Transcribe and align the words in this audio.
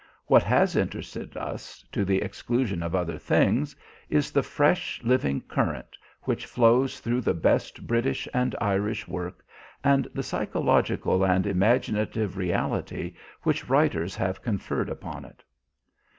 What 0.25 0.41
has 0.41 0.75
interested 0.75 1.37
us, 1.37 1.85
to 1.91 2.03
the 2.03 2.23
exclusion 2.23 2.81
of 2.81 2.95
other 2.95 3.19
things, 3.19 3.75
is 4.09 4.31
the 4.31 4.41
fresh 4.41 4.99
living 5.03 5.41
current 5.41 5.95
which 6.23 6.47
flows 6.47 6.99
through 6.99 7.21
the 7.21 7.35
best 7.35 7.85
British 7.85 8.27
and 8.33 8.55
Irish 8.59 9.07
work, 9.07 9.45
and 9.83 10.07
the 10.11 10.23
psychological 10.23 11.23
and 11.23 11.45
imaginative 11.45 12.35
reality 12.35 13.13
which 13.43 13.69
writers 13.69 14.15
have 14.15 14.41
conferred 14.41 14.89
upon 14.89 15.23
it. 15.23 15.43